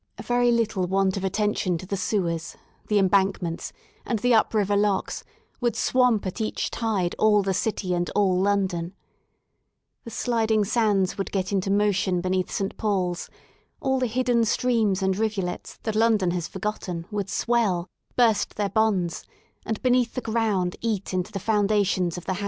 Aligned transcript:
A 0.17 0.23
very 0.23 0.51
little 0.51 0.87
want 0.87 1.15
of 1.15 1.23
attention 1.23 1.77
to 1.77 1.85
the 1.85 1.95
sewers, 1.95 2.55
the 2.87 2.97
embankments 2.97 3.71
and 4.03 4.17
the 4.17 4.33
up 4.33 4.51
river 4.55 4.75
locks 4.75 5.23
would 5.59 5.75
swamp 5.75 6.25
at 6.25 6.41
each 6.41 6.71
tide 6.71 7.13
all 7.19 7.43
the 7.43 7.53
City 7.53 7.93
and 7.93 8.09
all 8.15 8.41
London* 8.41 8.95
The 10.03 10.09
sliding 10.09 10.65
sands 10.65 11.19
would 11.19 11.31
get 11.31 11.51
into 11.51 11.69
motion 11.69 12.19
beneath 12.19 12.49
Saint 12.49 12.77
Paul's; 12.77 13.29
all 13.79 13.99
the 13.99 14.07
hidden 14.07 14.43
streams 14.43 15.03
and 15.03 15.15
rivulets 15.15 15.77
that 15.83 15.93
London 15.93 16.31
has 16.31 16.47
forgotten 16.47 17.05
would 17.11 17.29
swell, 17.29 17.87
burst 18.15 18.55
their 18.55 18.69
bonds, 18.69 19.23
and 19.67 19.79
be 19.83 19.91
neath 19.91 20.15
the 20.15 20.21
ground 20.21 20.77
eat 20.81 21.13
into 21.13 21.31
the 21.31 21.37
foundations 21.37 22.17
of 22.17 22.25
the 22.25 22.33
houses. 22.33 22.39